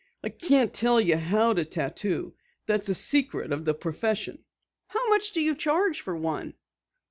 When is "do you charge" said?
5.31-6.01